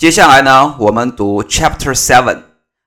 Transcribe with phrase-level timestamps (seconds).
[0.00, 2.42] 接下来呢，我们读 Chapter Seven。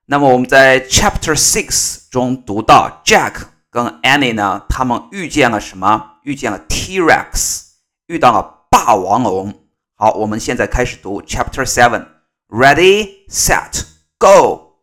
[0.05, 3.33] 那么我们在 Chapter Six 中读到 Jack
[3.69, 6.17] 跟 Annie 呢，他们遇见了什么？
[6.23, 7.63] 遇见了 T-Rex，
[8.07, 9.65] 遇到了霸王龙。
[9.95, 13.83] 好，我们现在开始读 Chapter Seven。Ready, set,
[14.17, 14.79] go!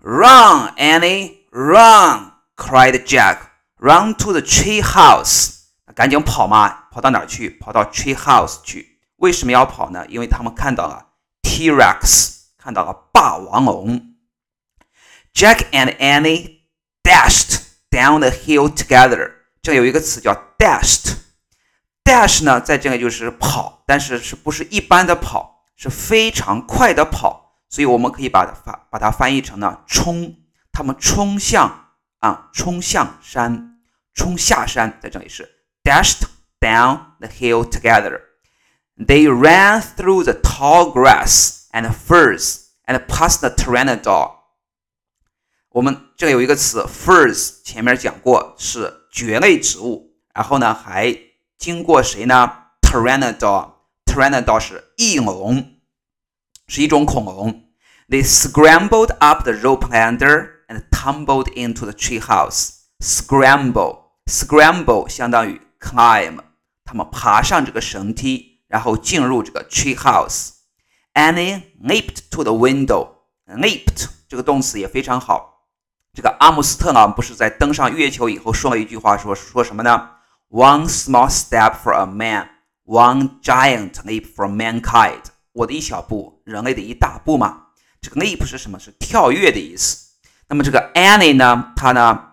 [0.00, 2.32] Run, Annie, run!
[2.56, 3.38] cried Jack.
[3.78, 5.50] Run to the tree house.
[5.94, 7.50] 赶紧跑嘛，跑到哪儿去？
[7.50, 8.98] 跑到 tree house 去。
[9.16, 10.04] 为什么要跑呢？
[10.08, 11.06] 因为他们看到了
[11.51, 14.15] T-Rex，看到了霸王龙。
[15.33, 16.61] Jack and Annie
[17.03, 17.59] dashed
[17.89, 19.33] down the hill together。
[19.61, 21.17] 这有一个词叫 dashed。
[22.05, 30.37] dash 呢，在这个就是跑，但是是不是一般的跑，是非常快的跑，所以我们可以把它翻把它翻译成呢冲。
[30.71, 31.89] 他们冲向
[32.19, 33.81] 啊，冲向山，
[34.13, 35.49] 冲下山，在这里是
[35.83, 36.21] dashed
[36.61, 38.21] down the hill together。
[39.00, 44.32] They ran through the tall grass and firs and past the pteranodon。
[45.70, 51.14] 我们这里有一个词 firs，前面讲过是蕨类植物，然后呢还
[51.58, 52.50] 经过谁呢？
[52.80, 55.74] pteranodon，pteranodon 是翼龙，
[56.66, 57.64] 是一种恐龙。
[58.08, 62.70] They scrambled up the rope ladder and tumbled into the tree house.
[63.00, 66.38] Scramble，scramble 相当于 climb，
[66.84, 68.49] 他们爬上这个绳梯。
[68.71, 70.51] 然后进入这个 tree house。
[71.13, 73.09] Annie leaped to the window。
[73.47, 75.67] leaped 这个动词也非常好。
[76.13, 80.09] 这个阿姆斯特朗不是在登上月球以后说了一句话，说说什么呢
[80.49, 82.49] ？One small step for a man,
[82.85, 85.23] one giant leap for mankind。
[85.51, 87.63] 我的一小步，人类的一大步嘛。
[88.01, 88.79] 这个 leap 是什么？
[88.79, 90.11] 是跳跃的意思。
[90.47, 91.73] 那么这个 Annie 呢？
[91.75, 92.27] 她呢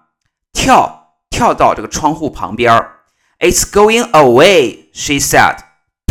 [0.53, 3.01] 跳跳到这个窗户旁边儿。
[3.41, 5.59] It's going away, she said.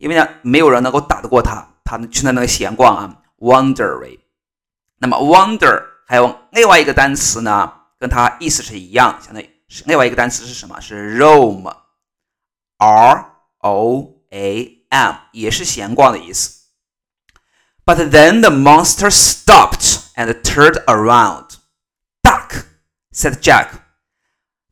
[0.03, 4.19] 因为呢，没有人能够打得过他，他去那那个闲逛啊，wandering。
[4.99, 10.81] 那么 wander 还有另外一个单词呢，跟它意思是一样，相当于是另外一个单词是什么？
[10.81, 11.71] 是 roam，r
[13.59, 16.63] o a m，也是闲逛的意思。
[17.85, 21.59] But then the monster stopped and turned around.
[22.25, 22.65] Duck
[23.15, 23.69] said Jack。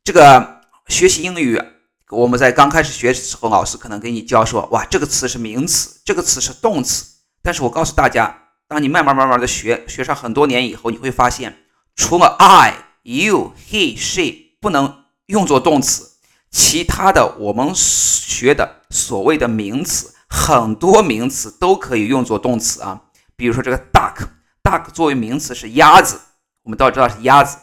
[0.03, 1.61] 这个学习英语。
[2.11, 7.05] 我们在刚开始学的时候，老师可能给你教说，哇，这个词是名词，这个词是动词。
[7.41, 11.59] 但是我告诉大家，当你慢慢慢慢的学，学上很多年以后，你会发现，
[11.95, 12.73] 除了 I、
[13.03, 16.11] you、he、she 不能用作动词，
[16.51, 23.03] 其他的我们学的所谓的名词，很多名词都可以用作动词啊。
[23.37, 26.19] 比如说这个 duck，duck 作为名词是鸭子，
[26.63, 27.57] 我们都知道是鸭子。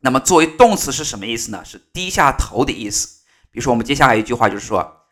[0.00, 1.64] 那么作为动词是什么意思呢？
[1.64, 3.19] 是低下头的意思。
[3.50, 5.04] 比如说，我们接下来一句话就是说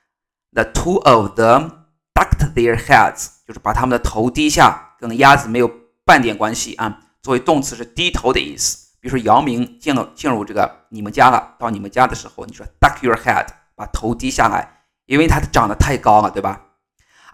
[0.52, 1.70] ，The two of them
[2.14, 5.70] ducked their heads，就是把他们的头低下，跟鸭子没有
[6.04, 7.00] 半点关系啊。
[7.22, 8.88] 作为动词是低头的意思。
[9.00, 16.62] 比如说，姚明进了进入这个你们家了，到你们家的时候，你说 duck your head，把头低下来，因为他长得太高了，对吧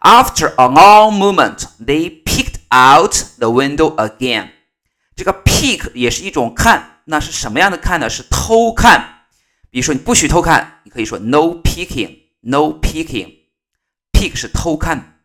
[0.00, 4.50] ？After a long moment, they peeked out the window again。
[5.16, 8.10] 这个 peek 也是一种看，那是什么样的看呢？
[8.10, 9.26] 是偷看。
[9.70, 15.23] 比如说，你不许偷看，可以说 no peeking，no peeking。peek 是偷看。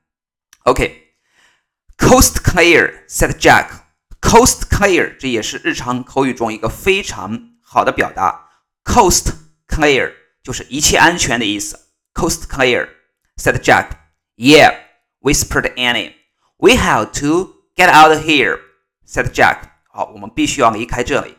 [0.65, 8.49] OK，coast clear，said Jack。coast clear 这也是日常口语中一个非常好的表达。
[8.85, 9.35] coast
[9.69, 11.91] clear 就是一切安全的意思。
[12.15, 19.59] coast clear，said Jack。Yeah，whispered Annie。We have to get out of here，said Jack。
[19.88, 21.37] 好，我们必须要离开这里。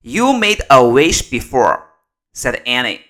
[0.00, 1.82] You made a wish before,"
[2.37, 3.01] Said Annie.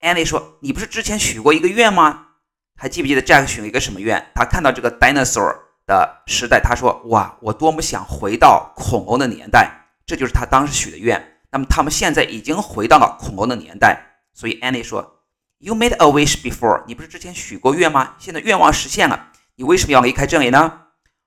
[0.00, 2.28] Annie 说：“你不是之前许过一个愿吗？
[2.76, 4.30] 还记不记得 Jack 许了一个什么愿？
[4.34, 5.54] 他看到这个 dinosaur
[5.86, 11.40] 的时代，他说：“哇，我多么想回到恐龙的年代。”这就是他当时许的愿。
[11.50, 15.24] 那么他们现在已经回到了恐龙的年代，所以 Annie 说
[15.58, 18.16] ：“You made a wish before，你不是之前许过愿吗？
[18.18, 20.86] 现在愿望实现了，你为什么要离开这里呢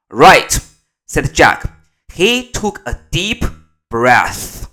[0.09, 1.63] ？”Right，said Jack.
[2.15, 3.47] He took a deep
[3.89, 4.63] breath.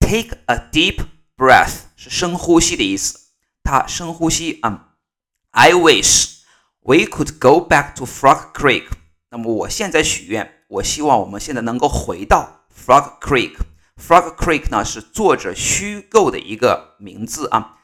[0.00, 3.18] Take a deep breath 是深呼吸的意思。
[3.62, 4.94] 他深呼吸啊。
[5.50, 6.40] I wish
[6.80, 8.88] we could go back to Frog Creek。
[9.30, 13.56] 那么我现在许愿，我希望我们现在能够回到 Frog Creek。
[13.96, 17.78] Frog Creek 呢是作者虚构的一个名字啊，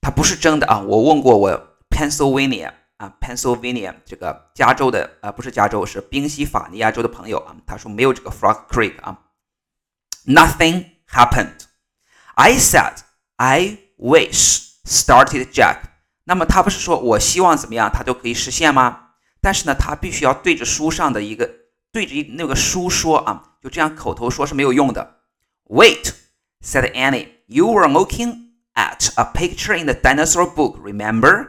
[0.00, 0.80] 它不是真的啊。
[0.80, 9.18] 我问过我 Pennsylvania 啊，Pennsylvania 这个加州的啊，不是加州，是宾夕法尼亚州的朋友啊，他说没有这个 Frog Creek 啊。
[10.24, 11.66] Nothing happened.
[12.35, 12.95] I said
[13.37, 15.77] I wish started Jack。
[16.23, 19.09] 那么他不是说我希望怎么样，他都可以实现吗？
[19.41, 21.49] 但是呢，他必须要对着书上的一个
[21.91, 25.17] 对着那个书说啊，就这样口头说是没有用的。
[25.65, 26.13] Wait,
[26.63, 27.27] said Annie.
[27.47, 31.47] You were looking at a picture in the dinosaur book, remember?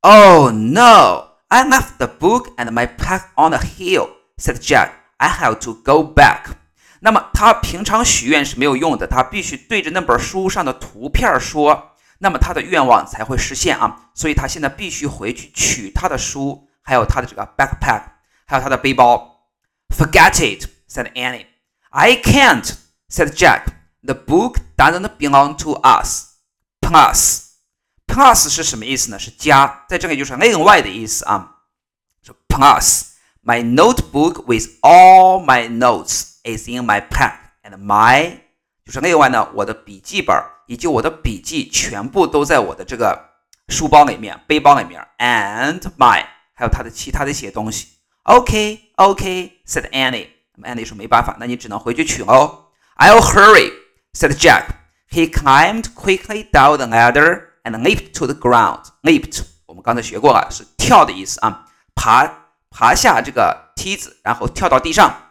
[0.00, 1.36] Oh no!
[1.48, 4.92] I left the book and my pack on the hill, said Jack.
[5.18, 6.56] I have to go back.
[7.02, 14.10] 那么他平常许愿是没有用的，他必须对着那本书上的图片说，那么他的愿望才会实现啊。
[14.14, 18.02] 所以他现在必须回去取他的书，还有他的这个 backpack，
[18.46, 19.44] 还有他的背包。
[19.96, 21.46] Forget it, said Annie.
[21.90, 22.74] I can't
[23.08, 23.66] said Jack.
[24.02, 26.26] The book doesn't belong to us.
[26.80, 27.42] Plus,
[28.06, 29.18] plus 是什么意思呢？
[29.18, 31.56] 是加，在这里就是另外的意思啊。
[32.22, 33.04] 说 plus
[33.44, 38.37] my notebook with all my notes Is in my pack, and my
[38.85, 40.35] 就是另外呢，我的笔记本
[40.67, 43.29] 以及我的笔记全部都在我的这个
[43.69, 47.87] 书包里面、背包里面，and my 还有他的其他的一些东西。
[48.23, 50.27] OK OK said Annie。
[50.55, 52.65] 那么 Annie 说没办法，那你只能回去取喽。
[52.97, 53.71] I'll hurry,
[54.13, 54.65] said Jack.
[55.09, 58.83] He climbed quickly down the ladder and leaped to the ground.
[59.01, 61.65] Leaped，我们刚才学过了，是跳的意思啊，
[61.95, 65.22] 爬爬下这个梯子，然后跳到地上。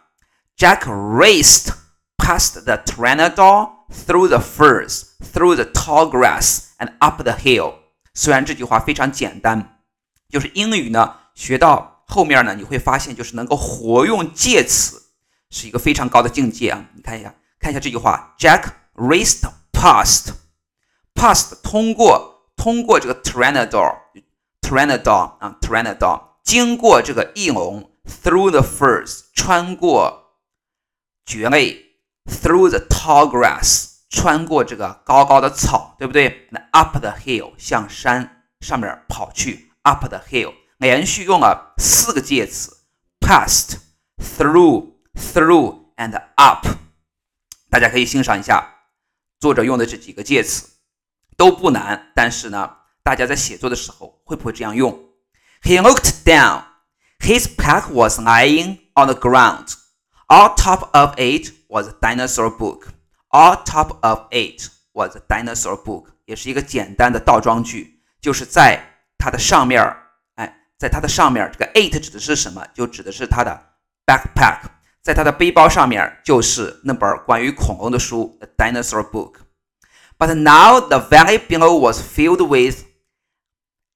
[0.56, 1.72] Jack raced
[2.16, 7.74] past the pteranodon, through the firs, through the tall grass, and up the hill.
[8.14, 9.78] 虽然这句话非常简单，
[10.28, 15.02] 就是英语呢学到后面呢，你会发现就是能够活用介词，
[15.50, 16.84] 是一个非常高的境界啊。
[16.94, 17.34] 你看一下。
[17.60, 30.21] 看一下这句话，Jack raced past，past 通过通过这个 Pteranodon，Pteranodon 啊，Pteranodon 经过这个翼龙，through the firs 穿过
[31.25, 36.47] 蕨类，through the tall grass 穿过这个高高的草，对不对？
[36.51, 42.77] 那 up the hill 向山上面跑去，up the hill 连续用了四个介词
[43.19, 46.67] ，past，through，through and up。
[47.69, 48.69] 大家可以欣赏一下
[49.39, 50.67] 作者用的这几个介词，
[51.35, 52.11] 都不难。
[52.13, 55.09] 但是呢，大家在写作的时候会不会这样用
[55.63, 56.65] ？He looked down.
[57.19, 59.73] His pack was lying on the ground.
[60.32, 62.88] On top of it was a dinosaur book.
[63.30, 66.08] On top of it was a dinosaur book.
[66.26, 68.82] 也是一个简单的倒装句，就是在
[69.16, 69.96] 它的上面儿，
[70.34, 72.66] 哎，在它的上面，这个 it 指的是什么？
[72.74, 73.74] 就指的是它的
[74.06, 74.60] backpack。
[75.00, 82.84] 在他的背包上面就是那本关于恐龙的书《The Dinosaur Book》。But now the valley below was filled with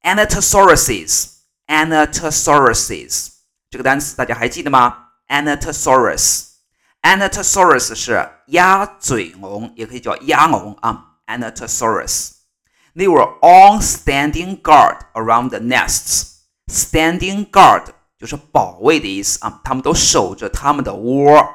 [0.03, 1.33] Anatosauruses.
[1.67, 3.29] Anatosauruses
[3.69, 11.17] 这个单词大家还记得吗 ？Anatosaurus。Anatosaurus 是鸭嘴龙，也可以叫鸭龙啊。
[11.27, 16.43] Anatosaurus。They were all standing guard around the nests.
[16.67, 17.87] Standing guard
[18.19, 21.55] 就是保卫的意思啊，他们都守着他们的窝，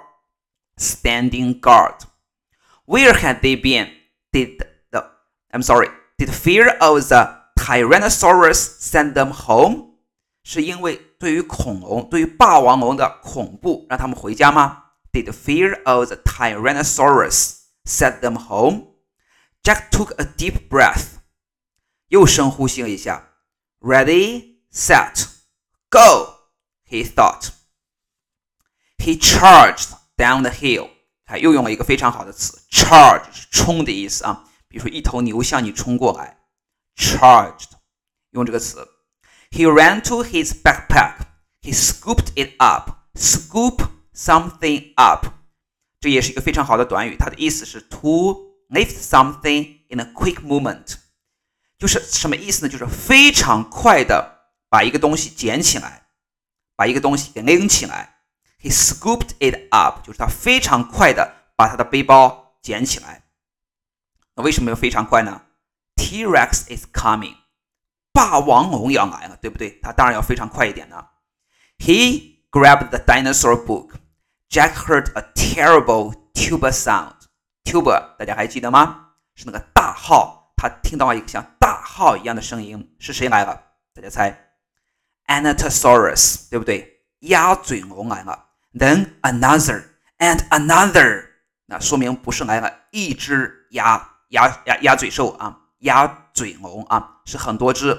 [0.77, 3.89] standing guard。Where had they been?
[4.31, 5.11] Did the
[5.51, 5.89] I'm sorry?
[6.17, 9.97] Did fear of the Tyrannosaurus send them home?
[10.43, 14.83] 是因为 对于恐龙、对于霸王龙的恐怖让他们回家吗？
[15.11, 18.95] Did fear of the Tyrannosaurus send them home?
[19.63, 21.19] Jack took a deep breath，
[22.09, 23.29] 又深呼吸了一下。
[23.79, 25.27] Ready, set,
[25.89, 26.35] go.
[26.87, 27.49] He thought.
[28.97, 30.89] He charged down the hill.
[31.25, 34.45] 他又用了一个非常好的词，charge 是冲的意思啊。
[34.67, 36.39] 比如说一头牛向你冲过来，
[36.95, 37.71] charged
[38.31, 38.87] 用这个词。
[39.51, 41.27] He ran to his backpack.
[41.61, 42.91] He scooped it up.
[43.15, 45.27] Scoop something up.
[45.99, 50.95] 这也是一个非常好的短语，它的意思是 to lift something in a quick moment，
[51.79, 52.71] 就是什么意思呢？
[52.71, 56.03] 就是非常快的把一个东西捡起来。
[56.75, 58.17] 把一个东西给拎起来。
[58.61, 63.23] He scooped it up，就是他非常快的把他的背包捡起来。
[64.35, 65.41] 那为什么要非常快呢？
[65.95, 67.35] T-Rex is coming，
[68.12, 69.78] 霸王龙要来了，对不对？
[69.82, 71.04] 他当然要非常快一点呢。
[71.78, 73.94] He grabbed the dinosaur book.
[74.48, 77.14] Jack heard a terrible tuba sound.
[77.64, 79.12] Tuba，大家还记得吗？
[79.34, 83.62] 是那个大号，他听到了一个像大号一样的声音，是谁来了？
[83.94, 84.50] 大家猜
[85.26, 87.04] ？Anatosaurus，对不对？
[87.20, 88.48] 鸭嘴龙来了。
[88.74, 89.84] Then another
[90.18, 91.28] and another，
[91.66, 94.10] 那说明不是来了一只鸭。
[94.28, 97.93] 鸭鸭鸭嘴兽啊，鸭嘴龙啊，是很多只。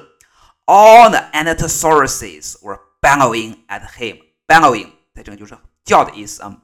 [0.66, 4.18] All the Anatosauruses were bellowing at him.
[4.46, 6.56] Bellowing 在这里就是叫的意思啊。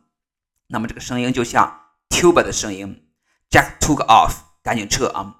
[0.66, 3.08] 那么这个声音就像 tuba 的声音。
[3.50, 5.36] Jack took off，赶紧撤啊。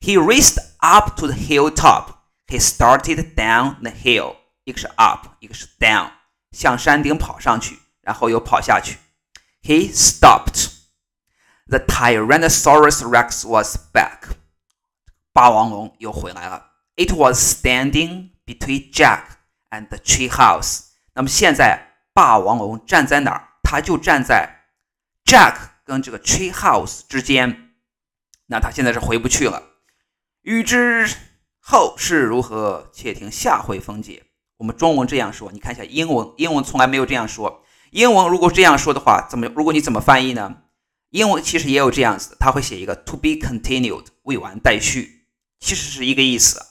[0.00, 2.14] He raced up to the hilltop.
[2.46, 4.36] He started down the hill.
[4.64, 6.10] 一个是 up，一个是 down，
[6.52, 8.98] 向山顶跑上去，然后又跑下去。
[9.62, 10.70] He stopped.
[11.66, 14.30] The Tyrannosaurus Rex was back.
[15.33, 16.71] 霸王龙又回来了。
[16.95, 19.23] It was standing between Jack
[19.71, 20.81] and the tree house.
[21.15, 23.49] 那么现在霸王龙站在哪儿？
[23.63, 24.67] 它就站在
[25.25, 27.71] Jack 跟这个 tree house 之间。
[28.45, 29.63] 那它现在是回不去了。
[30.43, 31.09] 欲知
[31.59, 34.23] 后事如何，且听下回分解。
[34.57, 37.63] 我们中文这样说，你看一下英文，英文从来没有这样说。
[37.91, 39.47] 英文如果这样说的话，怎么？
[39.55, 40.57] 如果你怎么翻译呢？
[41.09, 45.22] 英文其实也有这样子，它会写一个 to be continued 未完待续，
[45.63, 46.61] 其实是一个意思。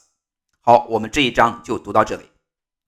[0.61, 2.29] 好，我们这一章就读到这里。